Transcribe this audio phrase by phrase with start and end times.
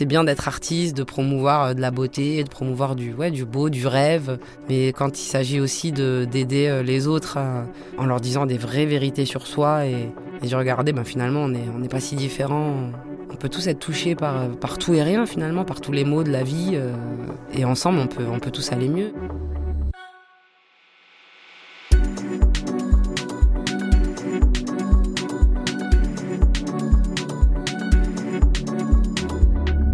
[0.00, 3.44] c'est bien d'être artiste, de promouvoir euh, de la beauté, de promouvoir du, ouais, du
[3.44, 4.38] beau, du rêve.
[4.70, 7.36] Mais quand il s'agit aussi d'aider euh, les autres
[7.98, 10.08] en leur disant des vraies vérités sur soi et,
[10.42, 12.72] de regarder, ben, finalement, on n'est on pas si différents.
[13.30, 16.24] On peut tous être touchés par, par tout et rien, finalement, par tous les maux
[16.24, 16.78] de la vie.
[17.52, 19.12] et ensemble, on peut, on peut tous aller mieux.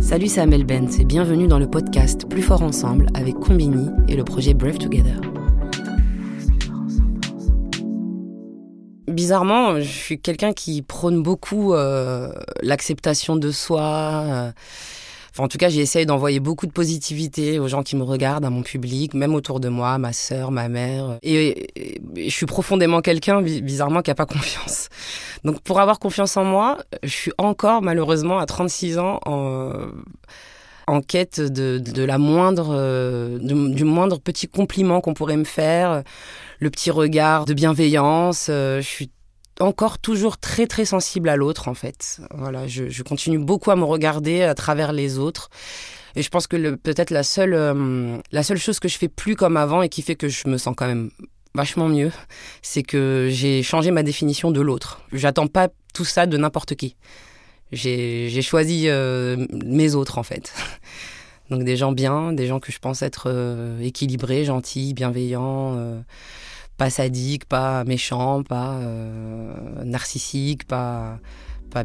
[0.06, 4.14] Salut, c'est Amel Benz et bienvenue dans le podcast Plus fort ensemble avec Combini et
[4.14, 5.20] le projet Brave Together.
[9.08, 12.30] Bizarrement, je suis quelqu'un qui prône beaucoup euh,
[12.62, 13.82] l'acceptation de soi.
[13.82, 14.52] Euh,
[15.38, 18.62] en tout cas, j'essaye d'envoyer beaucoup de positivité aux gens qui me regardent, à mon
[18.62, 21.18] public, même autour de moi, ma sœur, ma mère.
[21.22, 21.68] Et,
[22.16, 24.88] je suis profondément quelqu'un, bizarrement, qui n'a pas confiance.
[25.44, 31.40] Donc, pour avoir confiance en moi, je suis encore, malheureusement, à 36 ans, en, quête
[31.40, 36.02] de, de la moindre, du moindre petit compliment qu'on pourrait me faire,
[36.60, 38.46] le petit regard de bienveillance.
[38.48, 39.10] Je suis
[39.60, 42.20] encore toujours très très sensible à l'autre en fait.
[42.34, 45.50] Voilà, je, continue beaucoup à me regarder à travers les autres.
[46.14, 49.36] Et je pense que peut-être la seule, euh, la seule chose que je fais plus
[49.36, 51.10] comme avant et qui fait que je me sens quand même
[51.54, 52.10] vachement mieux,
[52.62, 55.02] c'est que j'ai changé ma définition de l'autre.
[55.12, 56.96] J'attends pas tout ça de n'importe qui.
[57.72, 60.52] J'ai choisi euh, mes autres en fait.
[61.50, 66.02] Donc des gens bien, des gens que je pense être euh, équilibrés, gentils, bienveillants
[66.76, 69.54] pas sadique, pas méchant, pas euh,
[69.84, 71.18] narcissique, pas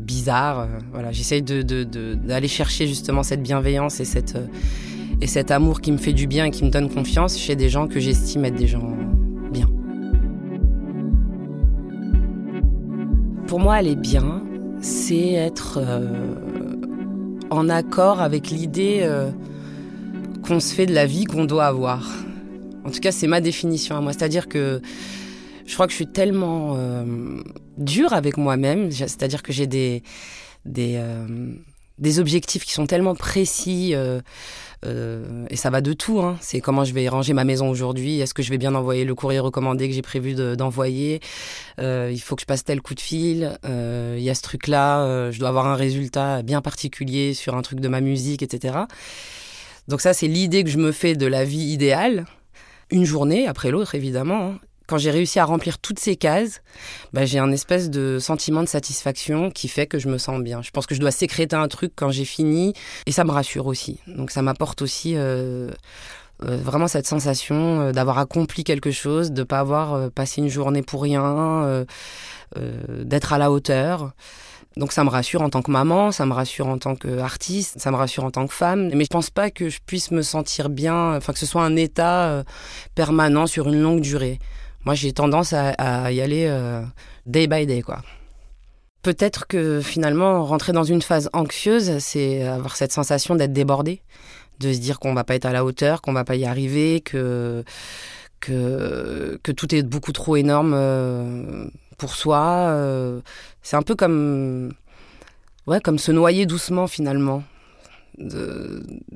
[0.02, 0.60] bizarre.
[0.62, 4.48] Euh, voilà, j'essaye d'aller chercher justement cette bienveillance et cette euh,
[5.20, 7.70] et cet amour qui me fait du bien et qui me donne confiance chez des
[7.70, 8.96] gens que j'estime être des gens
[9.52, 9.68] bien.
[13.46, 14.42] Pour moi, aller bien,
[14.82, 15.80] c'est être
[17.52, 19.08] en accord avec l'idée
[20.42, 22.10] qu'on se fait de la vie qu'on doit avoir.
[22.84, 24.14] En tout cas, c'est ma définition à moi.
[24.14, 24.82] C'est-à-dire que
[25.66, 27.42] je crois que je suis tellement euh,
[27.78, 28.92] dure avec moi-même.
[28.92, 30.04] C'est-à-dire que j'ai des,
[30.66, 31.54] des, euh,
[32.00, 33.94] des, objectifs qui sont tellement précis.
[33.94, 34.20] Euh,
[35.52, 36.20] et ça va de tout.
[36.20, 36.38] Hein.
[36.42, 38.20] C'est comment je vais ranger ma maison aujourd'hui.
[38.20, 41.22] Est-ce que je vais bien envoyer le courrier recommandé que j'ai prévu d'envoyer?
[41.78, 43.58] Il faut que je passe tel coup de fil.
[43.64, 45.30] Il y a ce truc-là.
[45.32, 48.80] je dois avoir un résultat bien particulier sur un truc de ma musique, etc.
[49.88, 52.26] Donc ça, c'est l'idée que je me fais de la vie idéale
[52.92, 54.48] une journée après l'autre, évidemment.
[54.48, 54.60] Hein.
[54.88, 56.62] Quand j'ai réussi à remplir toutes ces cases,
[57.14, 60.62] bah, j'ai un espèce de sentiment de satisfaction qui fait que je me sens bien.
[60.62, 62.74] Je pense que je dois sécréter un truc quand j'ai fini
[63.06, 64.00] et ça me rassure aussi.
[64.08, 65.72] Donc ça m'apporte aussi euh,
[66.44, 70.50] euh, vraiment cette sensation euh, d'avoir accompli quelque chose, de ne pas avoir passé une
[70.50, 71.86] journée pour rien,
[72.58, 74.12] d'être à la hauteur.
[74.78, 77.92] Donc ça me rassure en tant que maman, ça me rassure en tant qu'artiste, ça
[77.92, 78.90] me rassure en tant que femme.
[78.94, 81.76] Mais je pense pas que je puisse me sentir bien, enfin que ce soit un
[81.76, 82.44] état euh,
[82.96, 84.40] permanent sur une longue durée.
[84.86, 86.82] Moi, j'ai tendance à, y aller euh,
[87.26, 88.02] day by day, quoi.
[89.04, 94.02] Peut-être que finalement, rentrer dans une phase anxieuse, c'est avoir cette sensation d'être débordé,
[94.60, 97.02] de se dire qu'on va pas être à la hauteur, qu'on va pas y arriver,
[97.02, 97.64] que
[98.42, 101.66] que, tout est beaucoup trop énorme euh,
[102.02, 102.72] pour soi.
[102.72, 103.22] Euh,
[103.62, 104.74] c'est un peu comme,
[105.68, 107.44] ouais, comme se noyer doucement finalement.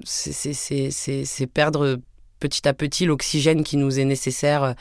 [0.03, 1.97] C'est perdre
[2.39, 4.75] petit à petit l'oxygène qui nous est nécessaire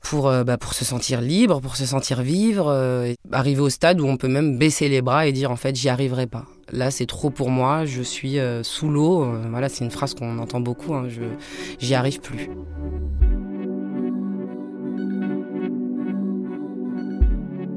[0.00, 4.00] pour, euh, bah, pour se sentir libre, pour se sentir vivre, euh, arriver au stade
[4.00, 6.44] où on peut même baisser les bras et dire en fait j'y arriverai pas.
[6.70, 9.26] Là c'est trop pour moi, je suis sous l'eau.
[9.50, 10.94] voilà, c'est une phrase qu'on entend beaucoup.
[10.94, 11.08] Hein,
[11.80, 12.48] j'y arrive plus.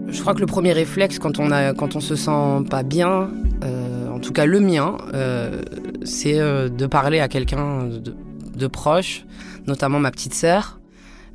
[0.09, 3.29] Je crois que le premier réflexe quand on a, quand on se sent pas bien,
[3.63, 5.61] euh, en tout cas le mien, euh,
[6.05, 9.25] c'est euh, de parler à quelqu'un de, proche,
[9.67, 10.79] notamment ma petite sœur,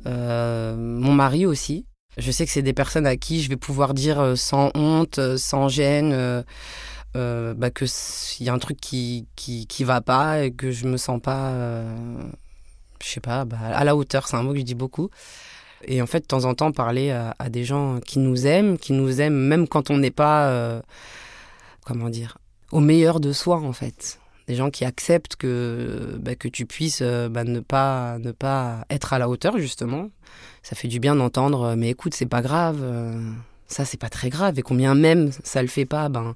[0.05, 1.85] mon mari aussi.
[2.17, 5.67] Je sais que c'est des personnes à qui je vais pouvoir dire sans honte, sans
[5.67, 6.43] gêne,
[7.13, 7.85] bah, que
[8.39, 11.21] il y a un truc qui, qui, qui va pas et que je me sens
[11.21, 11.53] pas,
[13.01, 14.27] je sais pas, bah, à la hauteur.
[14.27, 15.09] C'est un mot que je dis beaucoup.
[15.85, 18.93] Et en fait, de temps en temps, parler à, des gens qui nous aiment, qui
[18.93, 20.81] nous aiment même quand on n'est pas, euh,
[21.85, 22.37] comment dire,
[22.71, 24.19] au meilleur de soi, en fait.
[24.47, 28.85] Des gens qui acceptent que, bah, que tu puisses euh, bah, ne, pas, ne pas
[28.89, 30.09] être à la hauteur, justement.
[30.63, 33.31] Ça fait du bien d'entendre, mais écoute, c'est pas grave, euh,
[33.67, 34.59] ça c'est pas très grave.
[34.59, 36.35] Et combien même ça le fait pas, ben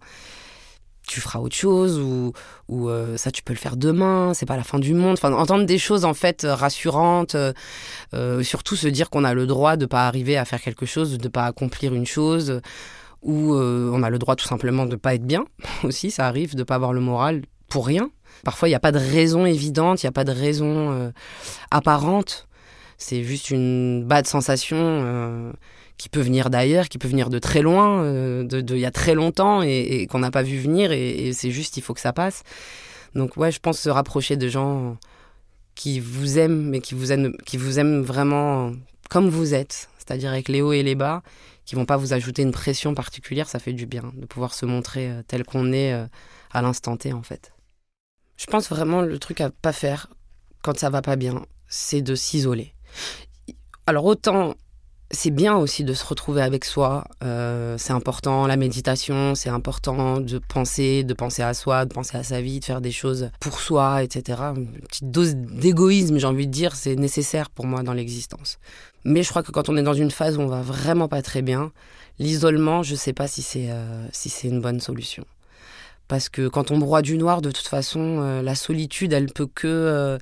[1.07, 2.33] tu feras autre chose ou,
[2.67, 5.13] ou euh, ça tu peux le faire demain, c'est pas la fin du monde.
[5.13, 7.53] Enfin, entendre des choses en fait rassurantes, euh,
[8.13, 11.17] euh, surtout se dire qu'on a le droit de pas arriver à faire quelque chose,
[11.17, 12.61] de pas accomplir une chose,
[13.23, 15.45] ou on a le droit tout simplement de pas être bien
[15.83, 17.41] aussi, ça arrive, de pas avoir le moral.
[17.69, 18.09] pour rien.
[18.43, 21.11] Parfois, il n'y a pas de raison évidente, il n'y a pas de raison euh,
[21.71, 22.47] apparente.
[22.97, 25.51] C'est juste une bad sensation euh,
[25.97, 28.91] qui peut venir d'ailleurs, qui peut venir de très loin, euh, de, il y a
[28.91, 30.91] très longtemps et, qu'on n'a pas vu venir.
[30.91, 32.43] Et, c'est juste, il faut que ça passe.
[33.15, 34.97] Donc ouais, je pense se rapprocher de gens
[35.75, 38.73] qui vous aiment, mais qui vous aiment, qui vous aiment vraiment
[39.09, 41.23] comme vous êtes, c'est-à-dire avec les hauts et les bas,
[41.65, 44.65] qui vont pas vous ajouter une pression particulière, ça fait du bien de pouvoir se
[44.65, 45.93] montrer tel qu'on est
[46.51, 47.53] à l'instant T en fait.
[48.37, 50.07] Je pense vraiment le truc à pas faire
[50.61, 52.73] quand ça va pas bien, c'est de s'isoler.
[53.85, 54.55] Alors autant
[55.11, 57.05] c'est bien aussi de se retrouver avec soi.
[57.23, 62.17] Euh, c'est important, la méditation, c'est important de penser, de penser à soi, de penser
[62.17, 64.41] à sa vie, de faire des choses pour soi, etc.
[64.55, 68.59] Une petite dose d'égoïsme, j'ai envie de dire, c'est nécessaire pour moi dans l'existence.
[69.05, 71.21] Mais je crois que quand on est dans une phase où on va vraiment pas
[71.21, 71.71] très bien,
[72.19, 75.25] l'isolement, je sais pas si c'est euh, si c'est une bonne solution.
[76.07, 79.47] Parce que quand on broie du noir, de toute façon, euh, la solitude, elle peut
[79.47, 80.17] que euh,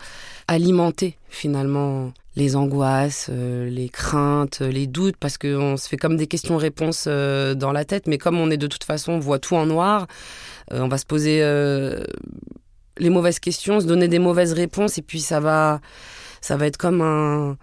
[0.48, 6.28] alimenter finalement les angoisses, euh, les craintes, les doutes, parce qu'on se fait comme des
[6.28, 9.66] questions-réponses dans la tête, mais comme on est de toute façon, on voit tout en
[9.66, 10.08] noir,
[10.72, 11.40] on va se poser
[12.98, 15.80] les mauvaises questions, se donner des mauvaises réponses, et puis ça va,
[16.42, 17.58] ça va être comme un,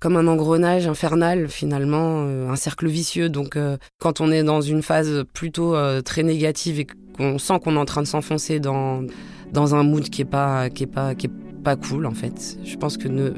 [0.00, 3.28] comme un engrenage infernal finalement, un cercle vicieux.
[3.28, 3.58] Donc
[3.98, 6.86] quand on est dans une phase plutôt très négative et
[7.18, 9.04] on sent qu'on est en train de s'enfoncer dans,
[9.52, 12.58] dans un mood qui est pas, qui est pas, qui est pas cool en fait.
[12.64, 13.30] Je pense que ne,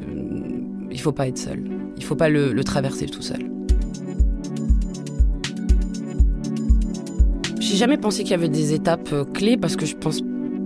[0.90, 1.62] il faut pas être seul.
[1.96, 3.50] Il faut pas le, traverser tout seul.
[7.58, 10.22] J'ai jamais pensé qu'il y avait des étapes euh, clés parce que je pense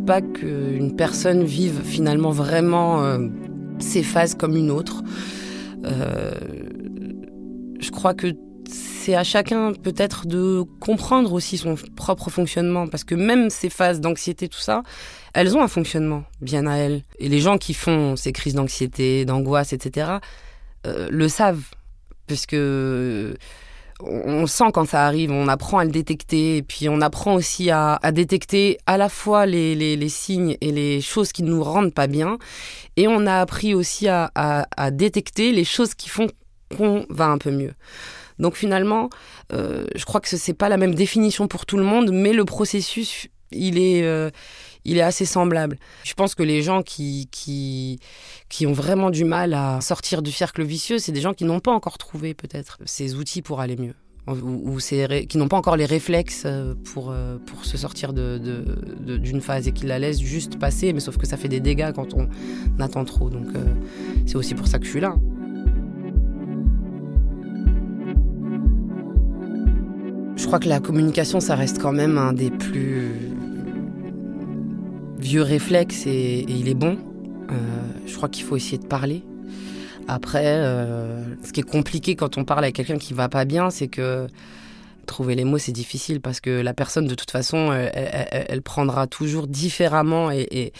[0.06, 3.28] pas qu'une personne vive finalement vraiment euh,
[3.78, 5.02] ces phases comme une autre.
[5.84, 6.32] Euh,
[7.80, 8.28] je crois que
[9.04, 14.00] c'est à chacun peut-être de comprendre aussi son propre fonctionnement, parce que même ces phases
[14.00, 14.82] d'anxiété, tout ça,
[15.34, 17.02] elles ont un fonctionnement bien à elles.
[17.18, 20.12] Et les gens qui font ces crises d'anxiété, d'angoisse, etc.,
[20.86, 21.64] euh, le savent,
[22.26, 22.56] puisque
[24.00, 27.98] on sent quand ça arrive, on apprend à le détecter, puis on apprend aussi à,
[28.10, 32.38] détecter à la fois les, signes et les choses qui ne nous rendent pas bien,
[32.96, 36.28] et on a appris aussi à détecter les choses qui font
[36.74, 37.74] qu'on va un peu mieux.
[38.38, 39.10] Donc finalement,
[39.52, 42.32] euh, je crois que ce n'est pas la même définition pour tout le monde, mais
[42.32, 44.31] le processus, il est, euh,
[44.84, 45.78] il est assez semblable.
[46.04, 48.00] Je pense que les gens qui, qui,
[48.48, 51.60] qui ont vraiment du mal à sortir du cercle vicieux, c'est des gens qui n'ont
[51.60, 53.94] pas encore trouvé peut-être ces outils pour aller mieux.
[54.26, 57.14] Ou, qui n'ont pas encore les réflexes euh, pour,
[57.44, 61.36] pour se sortir d'une phase et qui la laissent juste passer, mais sauf que ça
[61.36, 62.28] fait des dégâts quand on
[62.81, 63.28] attend trop.
[63.28, 63.48] Donc
[64.25, 65.14] c'est aussi pour ça que je suis là.
[70.36, 73.12] Je crois que la communication, ça reste quand même un des plus
[75.19, 76.98] vieux réflexes et, il est bon.
[77.50, 77.54] Euh,
[78.06, 79.22] je crois qu'il faut essayer de parler.
[80.08, 83.70] Après, euh, ce qui est compliqué quand on parle avec quelqu'un qui va pas bien,
[83.70, 84.26] c'est que
[85.06, 89.46] trouver les mots, c'est difficile parce que la personne, de toute façon, elle, prendra toujours
[89.46, 90.72] différemment et,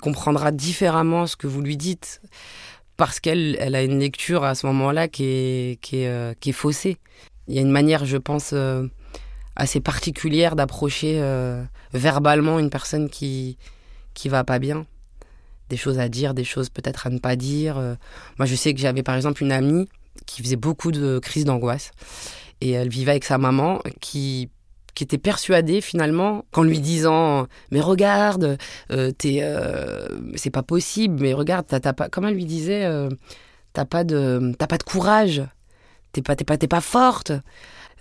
[0.00, 2.20] comprendra différemment ce que vous lui dites
[2.96, 6.52] parce qu'elle a une lecture à ce moment-là qui est, qui, est, euh, qui est
[6.52, 6.98] faussée
[7.50, 8.86] il y a une manière, je pense, euh,
[9.56, 11.62] assez particulière d'approcher euh,
[11.92, 13.58] verbalement une personne qui
[14.14, 14.86] qui va pas bien.
[15.68, 17.76] Des choses à dire, des choses peut-être à ne pas dire.
[17.76, 17.94] Euh.
[18.38, 19.88] moi, je sais que j'avais par exemple une amie
[20.26, 21.90] qui faisait beaucoup de crises d'angoisse
[22.60, 24.48] et elle vivait avec sa maman qui
[24.94, 28.58] qui était persuadée finalement qu'en lui disant mais regarde
[29.18, 29.42] t'es
[30.34, 32.86] c'est pas possible mais regarde t'as, pas comme elle lui disait
[33.72, 35.42] t'as pas de t'as pas de courage
[36.12, 37.32] t'es pas, t'es pas, t'es pas forte.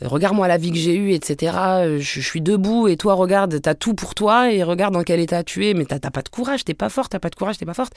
[0.02, 1.98] Regarde-moi la vie que j'ai eue, etc.
[2.00, 5.44] Je, suis debout et toi, regarde, t'as tout pour toi et regarde dans quel état
[5.44, 5.74] tu es.
[5.74, 7.94] Mais t'as, pas de courage, t'es pas forte, t'as pas de courage, t'es pas forte.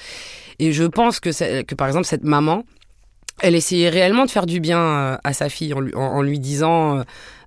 [0.59, 2.65] Et je pense que, que par exemple, cette maman,
[3.41, 6.39] elle essayait réellement de faire du bien euh, à sa fille en lui, en, lui
[6.39, 7.03] disant euh,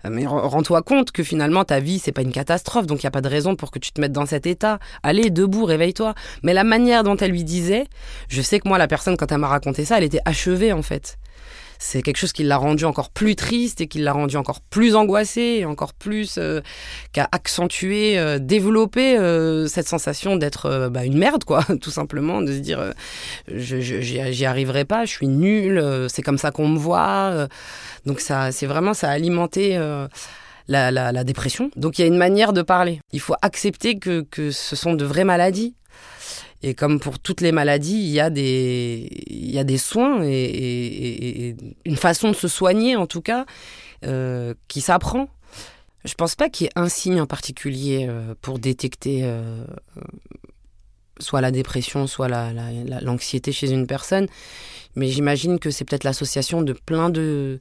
[0.09, 3.11] mais rends-toi compte que finalement ta vie c'est pas une catastrophe donc il y a
[3.11, 6.53] pas de raison pour que tu te mettes dans cet état allez debout réveille-toi mais
[6.53, 7.85] la manière dont elle lui disait
[8.29, 10.81] je sais que moi la personne quand elle m'a raconté ça elle était achevée en
[10.81, 11.17] fait
[11.79, 14.95] c'est quelque chose qui l'a rendu encore plus triste et qui l'a rendu encore plus
[14.95, 16.61] angoissé et encore plus euh,
[17.11, 22.53] qu'a accentué, euh, développé euh, cette sensation d'être bah, une merde, quoi, tout simplement, de
[22.53, 22.93] se dire
[23.47, 27.47] je, j'y arriverai pas, je suis nulle, c'est comme ça qu'on me voit.
[28.05, 29.79] donc ça, c'est vraiment ça a alimenté.
[30.67, 31.69] La, la, dépression.
[31.75, 32.99] Donc il y a une manière de parler.
[33.11, 35.75] Il faut accepter que, que ce sont de vraies maladies
[36.67, 41.55] et comme pour toutes les maladies, il y a des, soins et,
[41.85, 43.45] une façon de se soigner, en tout cas,
[44.03, 45.29] euh, qui s'apprend.
[46.05, 48.09] Je pense pas qu'il y ait un signe en particulier
[48.41, 49.31] pour détecter
[51.19, 54.25] soit la dépression, soit l'anxiété chez une personne.
[54.95, 57.59] Mais j'imagine que c'est peut-être l'association de plein de,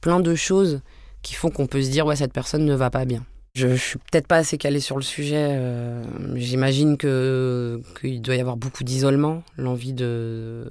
[0.00, 0.80] plein de choses
[1.20, 3.22] qui font qu'on peut se dire ouais cette personne ne va pas bien.
[3.56, 5.46] Je, je suis peut-être pas assez calée sur le sujet.
[5.48, 10.68] Euh, j'imagine que qu'il doit y avoir beaucoup d'isolement, l'envie de,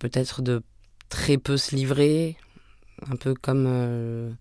[0.00, 0.62] peut-être de
[1.10, 2.36] très peu se livrer,
[3.08, 4.32] un peu comme euh,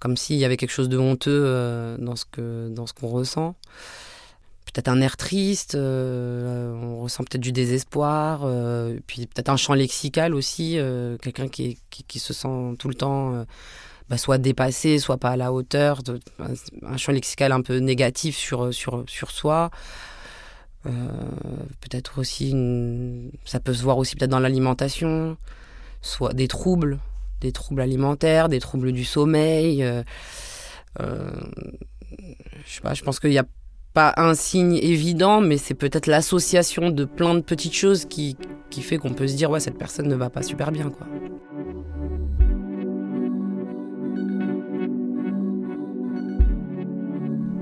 [0.00, 3.54] comme s'il y avait quelque chose de honteux euh, dans ce que dans qu'on ressent
[4.66, 8.48] peut-être un air triste, euh, on ressent peut-être du désespoir,
[9.06, 10.78] puis peut-être un champ lexical aussi,
[11.22, 13.44] quelqu'un qui, qui, se sent tout le temps
[14.10, 16.00] bah, soit dépassé, soit pas à la hauteur,
[16.82, 19.70] un champ lexical un peu négatif sur, sur, sur soi.
[20.82, 22.52] peut-être aussi,
[23.44, 25.36] ça peut se voir aussi peut-être dans l'alimentation,
[26.02, 26.98] soit des troubles,
[27.40, 29.86] des troubles alimentaires, des troubles du sommeil.
[30.98, 31.04] je
[32.66, 33.46] sais pas, je pense qu'il y a
[33.92, 38.36] pas un signe évident, mais c'est peut-être l'association de plein de petites choses qui,
[38.70, 41.06] qui fait qu'on peut se dire ouais cette personne ne va pas super bien quoi.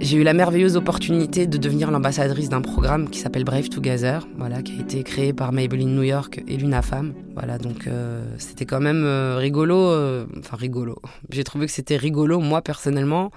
[0.08, 4.62] J'ai eu la merveilleuse opportunité de devenir l'ambassadrice d'un programme qui s'appelle Brave Together, voilà,
[4.62, 7.12] qui a été créé par Maybelline New York et Femme.
[7.34, 10.96] Voilà, donc euh, c'était quand même euh, rigolo, euh, enfin rigolo.
[11.30, 13.30] J'ai trouvé que c'était rigolo moi personnellement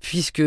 [0.00, 0.42] puisque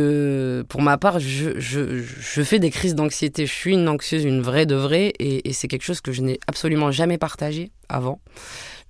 [0.69, 3.47] pour ma part, je, fais des crises d'anxiété.
[3.47, 6.39] Je suis une anxieuse, une vraie de vraie, et, c'est quelque chose que je n'ai
[6.45, 8.21] absolument jamais partagé avant.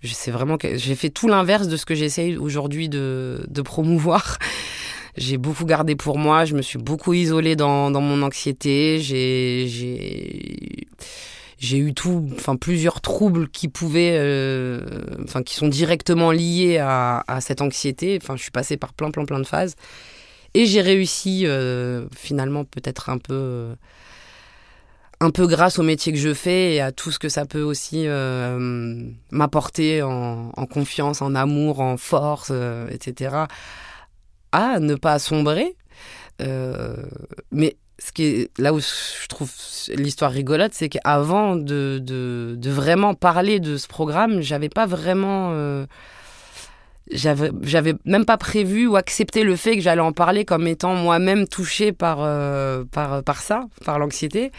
[0.03, 4.37] C'est vraiment j'ai fait tout l'inverse de ce que j'essaye aujourd'hui de, promouvoir.
[5.17, 8.99] J'ai beaucoup gardé pour moi, je me suis beaucoup isolée dans, mon anxiété.
[11.59, 14.79] J'ai eu tout, enfin plusieurs troubles qui pouvaient, euh,
[15.23, 18.19] enfin qui sont directement liés à, cette anxiété.
[18.21, 19.75] Enfin, je suis passée par plein, plein, plein de phases.
[20.53, 23.75] Et j'ai réussi euh, finalement peut-être un peu euh,
[25.19, 27.63] un peu grâce au métier que je fais et à tout ce que ça peut
[27.63, 28.05] aussi
[29.31, 32.53] m'apporter en, confiance, en amour, en force,
[32.91, 33.47] etc.
[34.51, 35.75] À ne pas sombrer.
[37.51, 39.51] mais ce qui là où je trouve
[39.95, 45.51] l'histoire rigolote, c'est qu'avant de, de, de, vraiment parler de ce programme, j'avais pas vraiment
[47.11, 50.95] j'avais j'avais même pas prévu ou accepté le fait que j'allais en parler comme étant
[50.95, 54.51] moi-même touchée par euh, par par ça par l'anxiété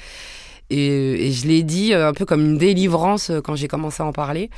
[0.71, 4.07] et, je l'ai dit euh, un peu comme une délivrance euh, quand j'ai commencé à
[4.07, 4.51] en parler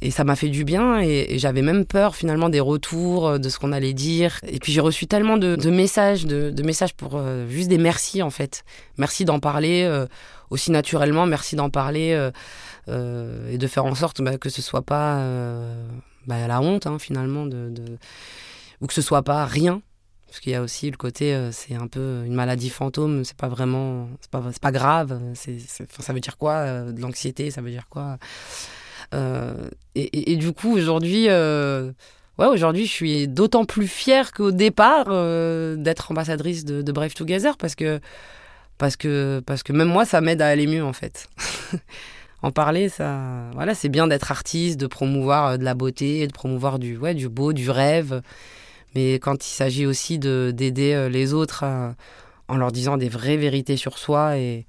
[0.00, 3.58] et ça m'a fait du bien et, j'avais même peur finalement des retours de ce
[3.58, 4.38] qu'on allait dire.
[4.46, 8.64] Et puis j'ai reçu tellement de, messages de, messages pour juste des merci en fait.
[8.96, 9.88] Merci d'en parler
[10.50, 12.30] aussi naturellement merci d'en parler
[12.88, 15.22] et de faire en sorte bah, que ce soit pas
[16.26, 17.46] bah, la honte hein, finalement
[18.80, 19.82] ou que ce soit pas rien.
[20.28, 23.36] Parce qu'il y a aussi le côté euh, c'est un peu une maladie fantôme c'est
[23.36, 27.70] pas vraiment c'est pas pas grave ça veut dire quoi euh, de l'anxiété ça veut
[27.70, 28.18] dire quoi?
[29.14, 35.06] Euh, et, du coup aujourd'hui ouais aujourd'hui je suis d'autant plus fière qu'au départ
[35.76, 38.00] d'être ambassadrice de, de Brave Together parce que
[38.76, 41.28] parce que parce que même moi ça m'aide à aller mieux en fait
[42.42, 46.32] en parler, ça, voilà, c'est bien d'être artiste, de promouvoir euh, de la beauté, de
[46.32, 48.22] promouvoir du, ouais, du beau, du rêve.
[48.94, 51.90] Mais quand il s'agit aussi de d'aider euh, les autres euh,
[52.48, 54.66] en leur disant des vraies vérités sur soi et,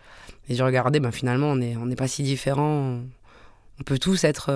[0.49, 2.99] et de regarder, ben finalement, on n'est on est pas si différents.
[3.79, 4.51] On peut tous être,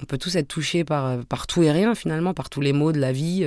[0.00, 2.92] on peut tous être touchés par, par tout et rien finalement, par tous les maux
[2.92, 3.46] de la vie.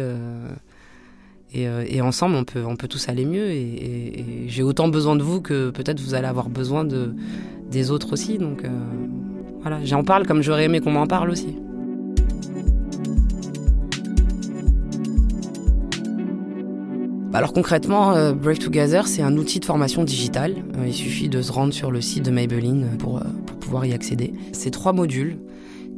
[1.54, 3.50] Et, et, ensemble, on peut, on peut tous aller mieux.
[3.52, 7.14] Et, j'ai autant besoin de vous que peut-être vous allez avoir besoin de,
[7.72, 8.38] des autres aussi.
[8.38, 8.70] Donc euh,
[9.62, 11.56] voilà, j'en parle comme j'aurais aimé qu'on m'en parle aussi.
[17.32, 20.56] Bah, alors concrètement, euh, Brave Together, c'est un outil de formation digitale.
[20.78, 23.22] Euh, il suffit de se rendre sur le site de Maybelline pour
[23.86, 24.34] y accéder.
[24.54, 25.40] C'est trois modules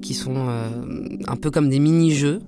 [0.01, 0.48] qui sont
[1.27, 2.39] un peu comme des mini-jeux.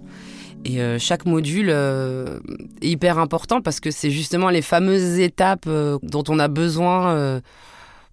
[0.66, 5.70] Et chaque module est hyper important parce que c'est justement les fameuses étapes
[6.04, 7.42] dont on a besoin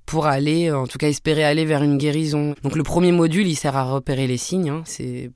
[0.06, 2.54] pour aller, en tout cas espérer aller vers une guérison.
[2.62, 4.70] Donc le premier module, il sert à repérer les signes.
[4.70, 4.82] Hein.
[4.84, 5.30] C'est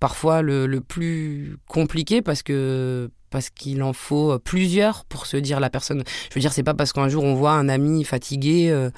[0.00, 5.58] parfois le, le, plus compliqué parce que parce qu'il en faut plusieurs pour se dire
[5.58, 6.04] la personne.
[6.30, 8.90] Je veux dire, c'est pas parce qu'un jour on voit un ami fatigué, euh,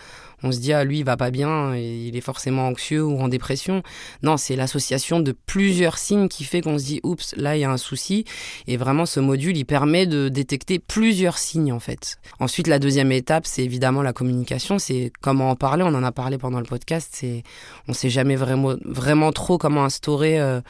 [0.43, 3.19] on se dit ah lui il va pas bien et il est forcément anxieux ou
[3.19, 3.83] en dépression.
[4.23, 7.64] Non, c'est l'association de plusieurs signes qui fait qu'on se dit oups là il y
[7.64, 8.26] a un souci
[8.66, 12.19] et vraiment ce module il permet de détecter plusieurs signes en fait.
[12.38, 15.83] Ensuite la deuxième étape c'est évidemment la communication, c'est comment en parler.
[15.83, 17.09] On en a parlé pendant le podcast.
[17.14, 17.43] C'est
[17.88, 20.38] on sait jamais vraiment vraiment trop comment instaurer.
[20.38, 20.61] Euh,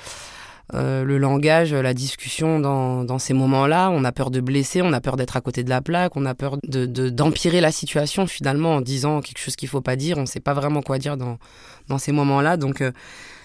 [0.75, 3.91] euh, le langage, la discussion dans, ces moments-là.
[3.91, 6.27] On a peur de blesser, on a peur d'être à côté de la plaque, on
[6.27, 10.19] a peur de, d'empirer la situation finalement en disant quelque chose qu'il faut pas dire.
[10.19, 11.39] On ne sait pas vraiment quoi dire dans,
[11.99, 12.57] ces moments-là.
[12.57, 12.91] Donc euh,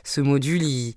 [0.04, 0.96] ce module, il,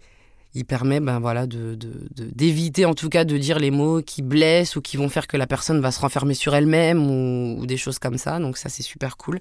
[0.55, 1.77] il permet ben voilà de,
[2.17, 5.37] d'éviter en tout cas de dire les mots qui blessent ou qui vont faire que
[5.37, 8.39] la personne va se renfermer sur elle-même ou, ou des choses comme ça.
[8.39, 9.41] Donc ça c'est super cool.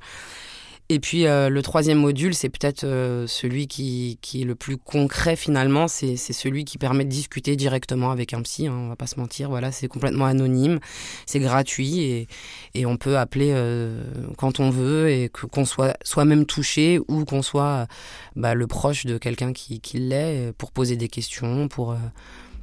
[0.90, 4.76] Et puis euh, le troisième module, c'est peut-être euh, celui qui, qui, est le plus
[4.78, 8.98] concret finalement, c'est celui qui permet de discuter directement avec un psy, hein, on va
[8.98, 10.80] pas se mentir, voilà, c'est complètement anonyme,
[11.26, 12.28] c'est gratuit et,
[12.74, 14.04] et, on peut appeler euh,
[14.38, 17.88] quand on veut et qu'on soit soi-même touché ou qu'on soit
[18.36, 21.96] bah, le proche de quelqu'un qui, qui l'est pour poser des questions, pour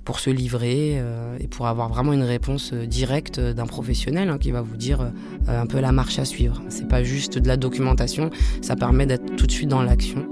[0.04, 4.38] pour se livrer euh, et pour avoir vraiment une réponse euh, directe d'un professionnel hein,
[4.38, 6.62] qui va vous dire euh, un peu la marche à suivre.
[6.69, 8.30] C'est pas juste de la documentation,
[8.62, 10.26] ça permet d'être tout de suite dans l'action.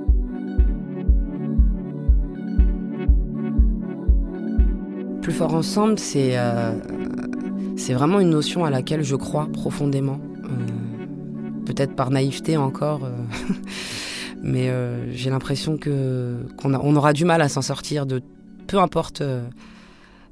[5.22, 6.38] Plus fort ensemble, c'est
[7.76, 10.20] c'est vraiment une notion à laquelle je crois profondément.
[11.66, 13.06] Peut-être par naïveté encore,
[14.42, 14.72] mais
[15.12, 18.22] j'ai l'impression que qu'on on aura du mal à s'en sortir de
[18.68, 19.48] peu importe euh,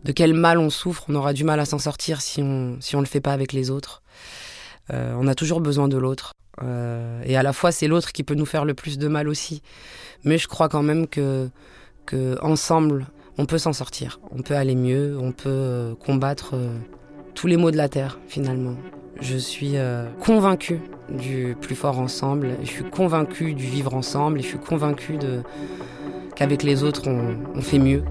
[0.04, 2.94] de quel mal on souffre, on aura du mal à s'en sortir si on si
[2.94, 4.02] on le fait pas avec les autres.
[4.92, 6.34] Euh, on a toujours besoin de l'autre.
[6.62, 9.28] Euh, et à la fois, c'est l'autre qui peut nous faire le plus de mal
[9.28, 9.62] aussi.
[10.22, 11.48] Mais je crois quand même que,
[12.04, 14.20] que ensemble, on peut s'en sortir.
[14.30, 16.54] On peut aller mieux, on peut combattre
[17.34, 18.76] tous les maux de la terre, finalement.
[19.20, 19.74] Je suis
[20.20, 22.56] convaincue du plus fort ensemble.
[22.62, 24.38] Je suis convaincue du vivre ensemble.
[24.38, 25.18] Et je suis convaincue
[26.36, 28.04] qu'avec les autres, on fait mieux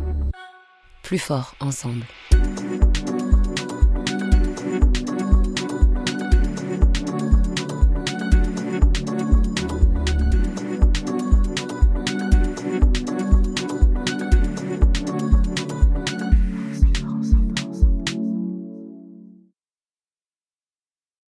[1.06, 2.04] plus fort ensemble.